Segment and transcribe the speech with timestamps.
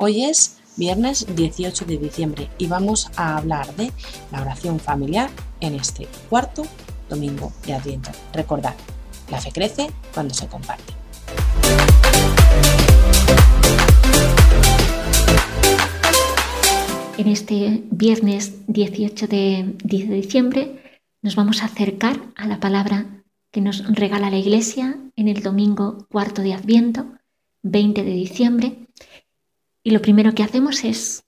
[0.00, 3.90] Hoy es viernes 18 de diciembre y vamos a hablar de
[4.30, 5.28] la oración familiar
[5.58, 6.62] en este cuarto
[7.08, 8.10] domingo de Adviento.
[8.32, 8.76] Recordad,
[9.28, 10.92] la fe crece cuando se comparte.
[17.16, 23.84] En este viernes 18 de diciembre nos vamos a acercar a la palabra que nos
[23.92, 27.06] regala la Iglesia en el domingo cuarto de Adviento,
[27.64, 28.87] 20 de diciembre,
[29.88, 31.24] y lo primero que hacemos es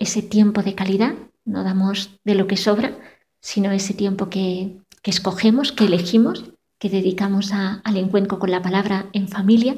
[0.00, 2.98] ese tiempo de calidad, no damos de lo que sobra,
[3.40, 9.28] sino ese tiempo que, escogemos, que elegimos, que dedicamos al encuentro con la palabra en
[9.28, 9.76] familia.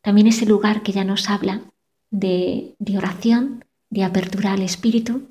[0.00, 1.62] También ese lugar que ya nos habla
[2.12, 5.28] de, oración, de apertura al espíritu,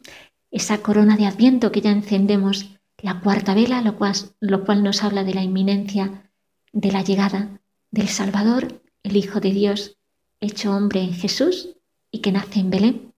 [0.52, 5.06] esa corona de adviento que ya encendemos la cuarta vela, lo cual, lo cual nos
[5.06, 6.30] habla de la inminencia
[6.74, 9.96] de la llegada del Salvador, el Hijo de Dios,
[10.42, 11.78] hecho hombre en Jesús,
[12.14, 13.14] y que nace en Belén.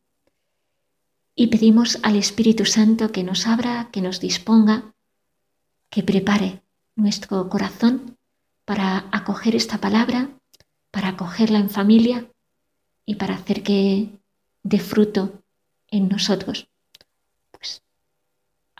[1.35, 4.95] Y pedimos al Espíritu Santo que nos abra, que nos disponga,
[5.89, 6.63] que prepare
[6.95, 8.17] nuestro corazón
[8.63, 10.29] para acoger esta palabra,
[10.91, 12.31] para acogerla en familia
[13.05, 14.17] y para hacer que
[14.63, 15.43] dé fruto
[15.89, 16.69] en nosotros.
[17.51, 17.83] Pues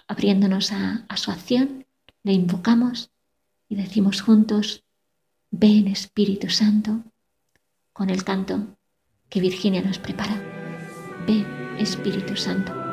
[0.07, 1.85] abriéndonos a, a su acción,
[2.23, 3.11] le invocamos
[3.67, 4.85] y decimos juntos,
[5.52, 7.03] ven Espíritu Santo,
[7.91, 8.75] con el canto
[9.30, 10.42] que Virginia nos prepara.
[11.28, 11.45] Ve,
[11.80, 12.86] Espíritu Santo.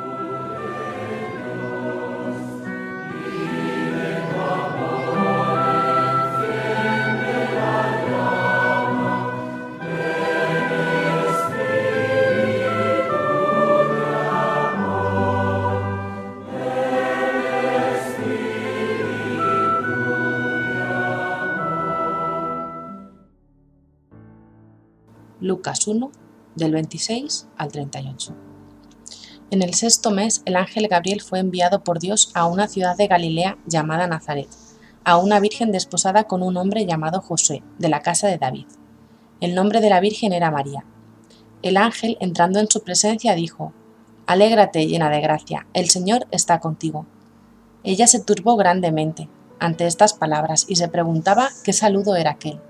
[25.43, 26.22] Lucas 1,
[26.55, 28.35] del 26 al 38.
[29.51, 33.07] En el sexto mes, el ángel Gabriel fue enviado por Dios a una ciudad de
[33.07, 34.49] Galilea llamada Nazaret,
[35.05, 38.67] a una virgen desposada con un hombre llamado José, de la casa de David.
[39.41, 40.85] El nombre de la virgen era María.
[41.61, 43.73] El ángel, entrando en su presencia, dijo,
[44.27, 47.07] Alégrate, llena de gracia, el Señor está contigo.
[47.85, 52.61] Ella se turbó grandemente ante estas palabras y se preguntaba qué saludo era aquel.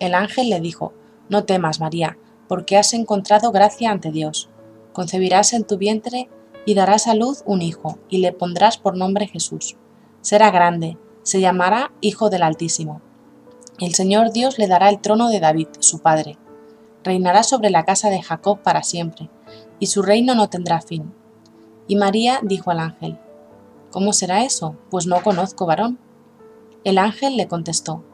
[0.00, 0.94] El ángel le dijo,
[1.28, 2.18] No temas, María,
[2.48, 4.48] porque has encontrado gracia ante Dios.
[4.92, 6.28] Concebirás en tu vientre
[6.66, 9.76] y darás a luz un hijo, y le pondrás por nombre Jesús.
[10.22, 13.00] Será grande, se llamará Hijo del Altísimo.
[13.78, 16.36] El Señor Dios le dará el trono de David, su padre.
[17.04, 19.30] Reinará sobre la casa de Jacob para siempre,
[19.78, 21.14] y su reino no tendrá fin.
[21.86, 23.18] Y María dijo al ángel,
[23.90, 24.76] ¿Cómo será eso?
[24.90, 25.98] Pues no conozco varón.
[26.84, 28.04] El ángel le contestó,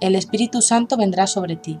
[0.00, 1.80] El Espíritu Santo vendrá sobre ti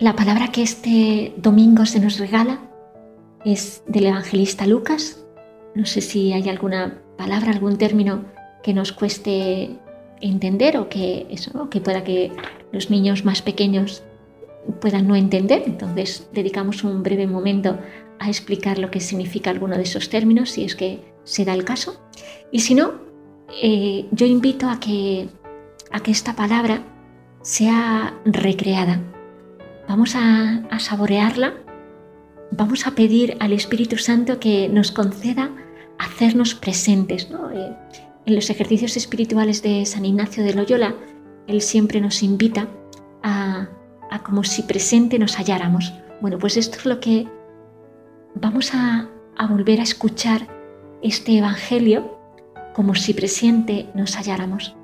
[0.00, 2.60] La palabra que este domingo se nos regala
[3.44, 5.26] es del evangelista Lucas.
[5.74, 8.24] No sé si hay alguna palabra, algún término
[8.62, 9.70] que nos cueste
[10.20, 12.30] entender o que, eso, que pueda que
[12.70, 14.04] los niños más pequeños
[14.80, 15.64] puedan no entender.
[15.66, 17.76] Entonces dedicamos un breve momento
[18.20, 21.64] a explicar lo que significa alguno de esos términos, si es que se da el
[21.64, 22.00] caso.
[22.52, 22.92] Y si no,
[23.60, 25.28] eh, yo invito a que,
[25.90, 26.84] a que esta palabra
[27.42, 29.00] sea recreada
[29.88, 31.54] vamos a, saborearla,
[32.52, 35.50] vamos a pedir al Espíritu Santo que nos conceda
[35.98, 37.28] hacernos presentes.
[37.54, 37.72] Eh,
[38.26, 40.94] en los ejercicios espirituales de San Ignacio de Loyola,
[41.46, 42.68] él siempre nos invita
[43.22, 43.68] a,
[44.22, 45.94] como si presente nos halláramos.
[46.20, 47.26] Bueno, pues esto es lo que
[48.34, 50.46] vamos a, a volver a escuchar
[51.02, 52.18] este Evangelio
[52.74, 54.76] como si presente nos halláramos.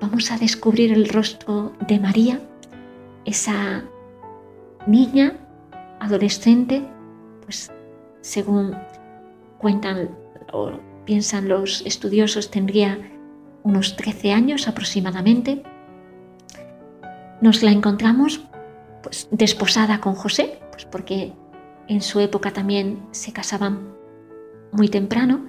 [0.00, 2.40] Vamos a descubrir el rostro de María,
[3.24, 3.84] esa
[4.86, 5.36] niña,
[6.00, 6.82] adolescente,
[7.44, 7.72] pues
[8.20, 8.76] según
[9.58, 10.10] cuentan
[10.52, 10.72] o
[11.04, 12.98] piensan los estudiosos, tendría
[13.62, 15.62] unos 13 años aproximadamente.
[17.40, 18.40] Nos la encontramos
[19.02, 21.32] pues, desposada con José, pues porque
[21.88, 23.94] en su época también se casaban
[24.72, 25.46] muy temprano,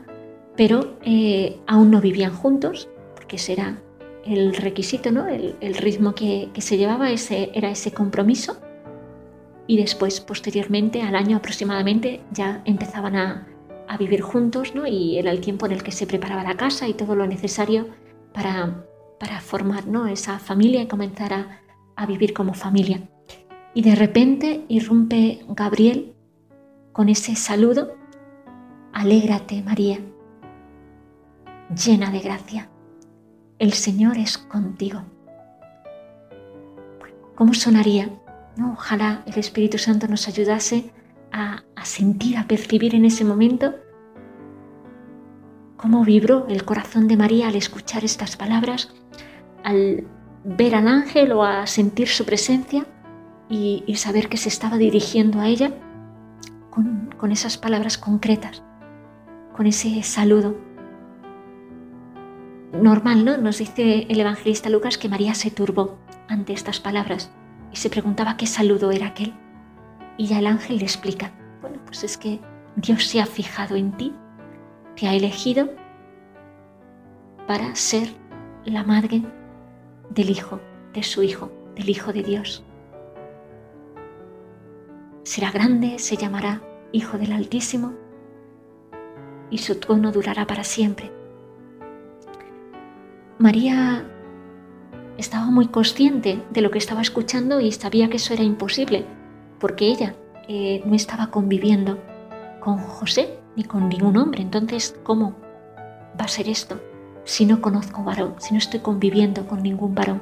[0.55, 3.81] pero eh, aún no vivían juntos, porque ese era
[4.25, 5.27] el requisito, ¿no?
[5.27, 8.57] el, ritmo que, se llevaba, ese, era ese compromiso.
[9.67, 13.47] Y después, posteriormente, al año aproximadamente, ya empezaban a,
[13.99, 14.85] vivir juntos ¿no?
[14.85, 17.87] y era el tiempo en el que se preparaba la casa y todo lo necesario
[18.33, 18.83] para,
[19.17, 20.07] para formar ¿no?
[20.07, 21.61] esa familia y comenzar a,
[21.95, 23.01] a vivir como familia.
[23.73, 26.13] Y de repente irrumpe Gabriel
[26.91, 27.95] con ese saludo,
[28.93, 29.99] Alégrate María,
[31.73, 32.69] llena de gracia,
[33.59, 35.01] el Señor es contigo.
[37.35, 38.09] ¿Cómo sonaría?
[38.57, 38.73] ¿No?
[38.73, 40.91] Ojalá el Espíritu Santo nos ayudase
[41.31, 43.75] a, a sentir, a percibir en ese momento
[45.77, 48.93] cómo vibró el corazón de María al escuchar estas palabras,
[49.63, 50.05] al
[50.43, 52.85] ver al ángel o a sentir su presencia
[53.49, 55.71] y, saber que se estaba dirigiendo a ella
[56.69, 58.63] con, esas palabras concretas,
[59.55, 60.55] con ese saludo.
[62.73, 63.37] Normal, ¿no?
[63.37, 67.31] Nos dice el evangelista Lucas que María se turbó ante estas palabras
[67.71, 69.33] y se preguntaba qué saludo era aquel.
[70.17, 71.31] Y ya el ángel le explica,
[71.61, 72.39] bueno, pues es que
[72.75, 74.13] Dios se ha fijado en ti,
[74.95, 75.69] te ha elegido
[77.47, 78.09] para ser
[78.65, 79.21] la madre
[80.09, 80.59] del Hijo,
[80.93, 82.63] de su Hijo, del Hijo de Dios.
[85.23, 86.61] Será grande, se llamará
[86.91, 87.93] Hijo del Altísimo,
[89.49, 91.11] y su trono durará para siempre.
[93.39, 94.05] María
[95.17, 99.05] estaba muy consciente de lo que estaba escuchando y sabía que eso era imposible,
[99.59, 100.15] porque ella
[100.47, 101.97] eh, no estaba conviviendo
[102.59, 104.41] con José ni con ningún hombre.
[104.41, 105.35] Entonces, ¿cómo
[106.19, 106.79] va a ser esto
[107.23, 110.21] si no conozco varón, si no estoy conviviendo con ningún varón?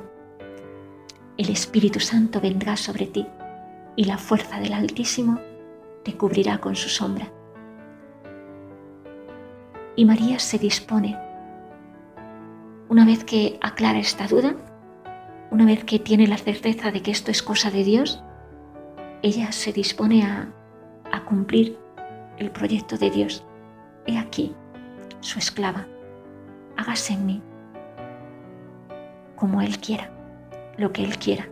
[1.37, 3.27] El Espíritu Santo vendrá sobre ti
[3.97, 5.39] y la fuerza del Altísimo
[6.03, 7.31] te cubrirá con su sombra.
[9.97, 11.17] Y María se dispone,
[12.89, 14.55] una vez que aclara esta duda,
[15.51, 18.23] una vez que tiene la certeza de que esto es cosa de Dios,
[19.21, 20.51] ella se dispone a,
[21.25, 21.79] cumplir
[22.37, 23.43] el proyecto de Dios.
[24.05, 24.53] He aquí,
[25.21, 25.87] su esclava,
[26.77, 27.41] hágase en mí
[29.35, 30.11] como Él quiera,
[30.77, 31.49] lo que Él quiera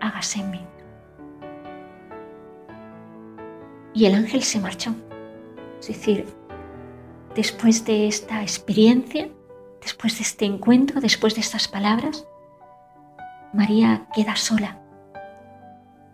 [0.00, 0.60] hágase en mí.
[3.94, 4.94] Y el ángel se marchó.
[5.80, 6.26] Es decir,
[7.34, 9.28] después de esta experiencia,
[9.80, 12.26] después de este encuentro, después de estas palabras,
[13.52, 14.78] María queda sola.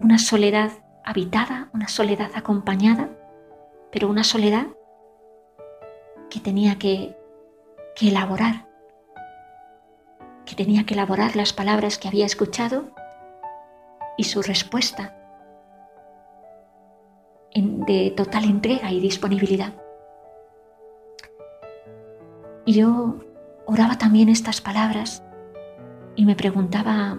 [0.00, 0.70] Una soledad
[1.04, 3.10] habitada, una soledad acompañada,
[3.92, 4.66] pero una soledad
[6.30, 7.16] que tenía que,
[8.00, 8.66] elaborar,
[10.44, 12.90] que tenía que elaborar las palabras que había escuchado
[14.16, 15.14] y su respuesta
[17.54, 19.72] de total entrega y disponibilidad.
[22.66, 23.16] Y yo
[23.66, 25.22] oraba también estas palabras
[26.14, 27.18] y me preguntaba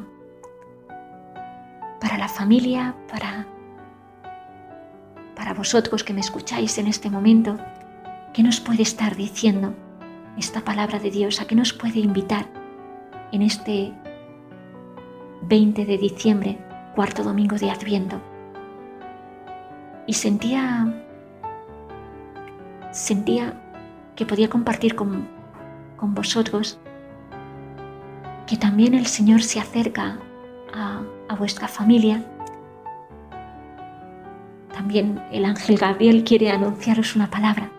[2.01, 3.45] para la familia, para,
[5.35, 7.57] para vosotros que me escucháis en este momento,
[8.33, 9.75] ¿qué nos puede estar diciendo
[10.37, 11.41] esta palabra de Dios?
[11.41, 12.47] ¿A qué nos puede invitar
[13.31, 13.93] en este
[15.47, 16.57] 20 de diciembre
[16.95, 18.19] cuarto domingo de Adviento.
[20.07, 21.05] Y sentía,
[22.91, 23.53] sentía
[24.15, 25.27] que podía compartir con,
[25.97, 26.79] con vosotros
[28.45, 30.19] que también el Señor se acerca
[30.73, 32.23] a, a vuestra familia.
[34.71, 37.69] También el ángel Gabriel quiere anunciaros una palabra,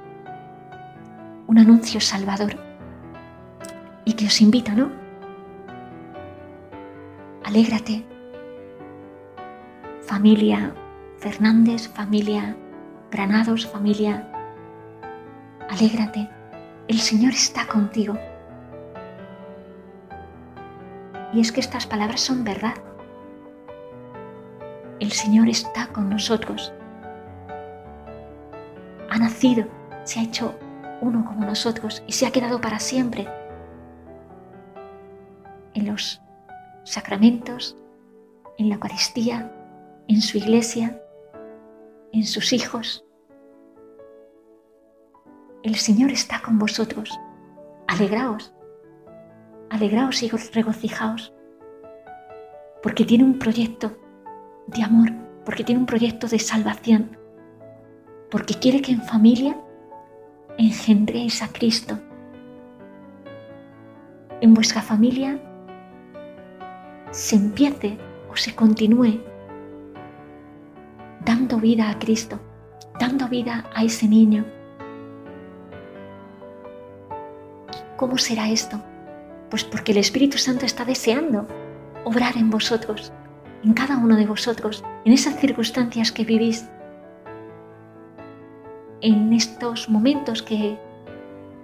[1.46, 2.56] un anuncio salvador
[4.04, 4.90] y que os invita, ¿no?
[7.44, 8.04] Alégrate
[10.02, 10.74] familia
[11.18, 12.56] Fernández, familia
[13.10, 14.30] Granados, familia,
[15.70, 16.28] alégrate,
[16.88, 18.18] el Señor está contigo.
[21.34, 22.74] Y es que estas palabras son verdad.
[24.98, 26.72] El Señor está con nosotros.
[29.10, 29.66] Ha nacido,
[30.04, 30.58] se ha hecho
[31.02, 33.28] uno como nosotros y se ha quedado para siempre
[35.74, 36.20] en los
[36.84, 37.76] sacramentos,
[38.56, 39.52] en la Eucaristía,
[40.08, 41.00] en su iglesia,
[42.12, 43.04] en sus hijos.
[45.68, 47.20] El Señor está con vosotros.
[47.88, 48.54] Alegraos,
[49.68, 51.34] alegraos y regocijaos,
[52.82, 53.94] porque tiene un proyecto
[54.66, 55.10] de amor,
[55.44, 57.18] porque tiene un proyecto de salvación,
[58.30, 59.58] porque quiere que en familia
[60.56, 61.98] engendréis a Cristo.
[64.40, 65.38] En vuestra familia
[67.10, 67.98] se empiece
[68.32, 69.20] o se continúe
[71.26, 72.40] dando vida a Cristo,
[72.98, 74.56] dando vida a ese niño.
[77.98, 78.80] ¿Cómo será esto?
[79.50, 81.48] Pues porque el Espíritu Santo está deseando
[82.04, 83.12] obrar en vosotros,
[83.64, 86.68] en cada uno de vosotros, en esas circunstancias que vivís,
[89.00, 90.78] en estos momentos que,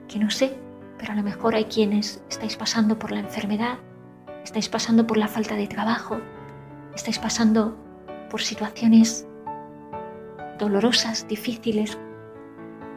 [0.09, 0.57] que no sé,
[0.99, 3.79] pero a lo mejor hay quienes estáis pasando por la enfermedad,
[4.43, 6.19] estáis pasando por la falta de trabajo,
[6.97, 7.77] estáis pasando
[8.29, 9.25] por situaciones
[10.59, 11.97] dolorosas, difíciles,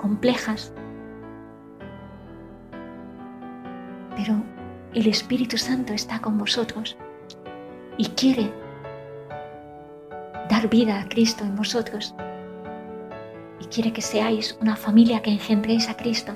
[0.01, 0.73] complejas.
[4.97, 6.97] El Espíritu Santo está con vosotros
[7.99, 8.51] y quiere
[10.49, 12.15] dar vida a Cristo en vosotros
[13.59, 16.35] y quiere que seáis una familia que engendréis a Cristo.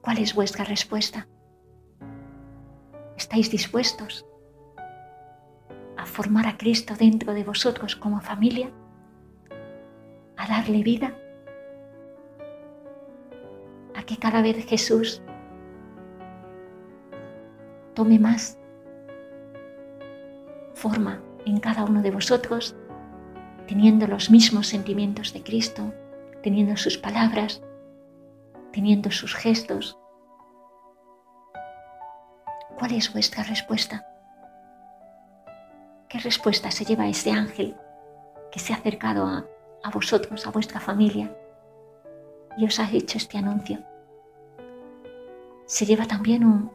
[0.00, 1.28] ¿Cuál es vuestra respuesta?
[3.18, 4.24] ¿Estáis dispuestos
[5.98, 8.70] a formar a Cristo dentro de vosotros como familia?
[10.38, 11.18] ¿A darle vida?
[14.06, 15.20] ¿A que cada vez Jesús
[17.92, 18.56] tome más
[20.74, 22.76] forma en cada uno de vosotros,
[23.66, 25.92] teniendo los mismos sentimientos de Cristo,
[26.40, 27.64] teniendo sus palabras,
[28.72, 29.98] teniendo sus gestos.
[32.78, 34.06] ¿Cuál es vuestra respuesta?
[36.08, 37.74] ¿Qué respuesta se lleva ese ángel
[38.52, 39.44] que se ha acercado a,
[39.82, 41.36] a vosotros, a vuestra familia,
[42.56, 43.95] y os ha hecho este anuncio?
[45.66, 46.70] Se lleva también un,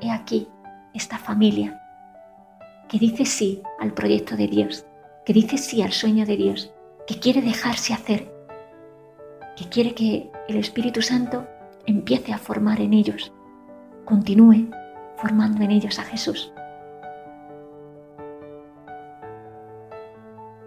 [0.00, 0.48] he aquí,
[0.92, 1.80] esta familia
[2.88, 4.84] que dice sí al proyecto de Dios,
[5.24, 6.74] que dice sí al sueño de Dios,
[7.06, 8.30] que quiere dejarse hacer,
[9.56, 11.46] que quiere que el Espíritu Santo
[11.86, 13.32] empiece a formar en ellos,
[14.04, 14.68] continúe
[15.16, 16.52] formando en ellos a Jesús.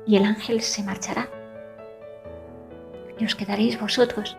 [0.08, 1.30] Y el ángel se marchará
[3.20, 4.38] y os quedaréis vosotros.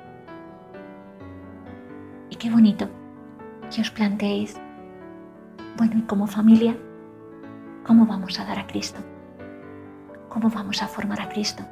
[2.37, 2.87] Y qué bonito
[3.75, 4.61] que os planteéis,
[5.79, 6.77] bueno, y como familia,
[7.87, 9.01] ¿cómo vamos a dar a Cristo?
[10.29, 11.65] ¿Cómo vamos a formar a Cristo?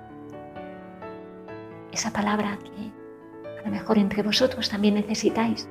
[1.92, 5.68] esa palabra que a lo mejor entre vosotros también necesitáis,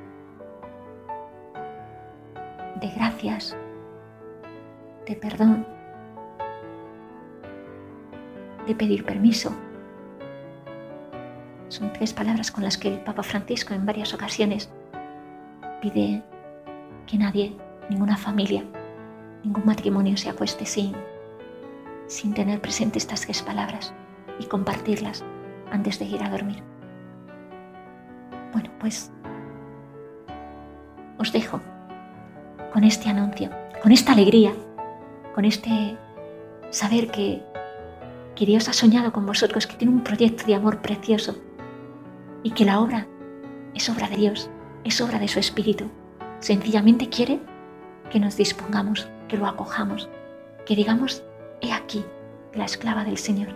[2.80, 3.56] de gracias,
[5.08, 5.66] de perdón,
[8.64, 9.52] de pedir permiso.
[11.66, 14.70] Son tres palabras con las que el Papa Francisco en varias ocasiones
[15.90, 17.56] que nadie,
[17.90, 18.64] ninguna familia,
[19.42, 20.94] ningún matrimonio se acueste sin,
[22.06, 23.92] sin tener presente estas tres palabras
[24.38, 25.24] y compartirlas
[25.70, 26.62] antes de ir a dormir.
[28.52, 29.12] Bueno, pues
[31.18, 31.60] os dejo
[32.72, 33.50] con este anuncio,
[33.82, 34.52] con esta alegría,
[35.34, 35.96] con este
[36.70, 37.42] saber que
[38.36, 41.36] Dios ha soñado con vosotros, que tiene un proyecto de amor precioso
[42.42, 43.06] y que la obra
[43.74, 44.50] es obra de Dios,
[44.84, 45.90] es obra de su Espíritu.
[46.40, 47.40] Sencillamente quiere
[48.10, 50.08] que nos dispongamos, que lo acojamos,
[50.66, 51.24] que digamos,
[51.60, 52.04] he aquí,
[52.52, 53.48] la esclava del Señor,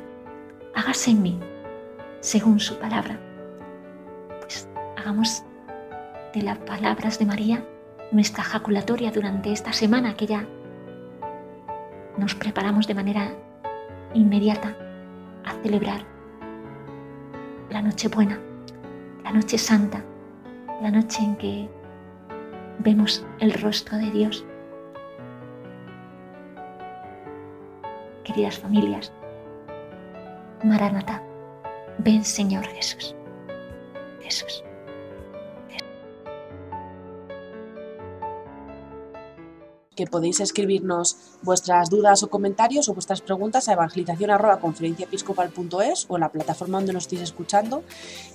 [0.75, 1.39] hágase en mí
[2.21, 3.19] según su palabra.
[4.41, 5.43] Pues hagamos
[6.35, 7.65] de las palabras de María
[8.11, 10.47] nuestra jaculatoria durante esta semana que ya
[12.17, 13.31] nos preparamos de manera
[14.15, 14.77] inmediata
[15.45, 16.01] a celebrar
[17.71, 18.39] la noche buena,
[19.23, 20.03] la noche santa,
[20.81, 21.69] la noche en que
[22.79, 24.45] vemos el rostro de Dios.
[28.25, 29.13] Queridas familias,
[30.63, 31.23] Maranatá.
[31.99, 33.15] Ven Señor Jesús.
[34.21, 34.63] Jesús.
[39.99, 46.31] Que podéis escribirnos vuestras dudas o comentarios o vuestras preguntas a evangelización.conferenciaepiscopal.es o en la
[46.31, 47.83] plataforma donde nos estéis escuchando.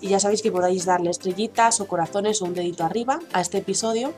[0.02, 3.60] Y ya sabéis que podéis darle estrellitas o corazones o un dedito arriba a este
[3.60, 4.12] episodio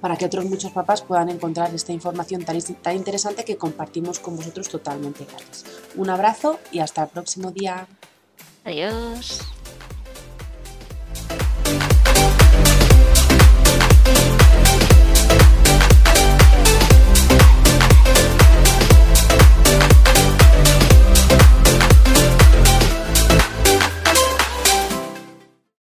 [0.00, 4.36] para que otros muchos papás puedan encontrar esta información tan, tan interesante que compartimos con
[4.36, 5.66] vosotros totalmente gratis.
[5.96, 7.86] Un abrazo y hasta el próximo día.
[8.64, 9.42] Adiós.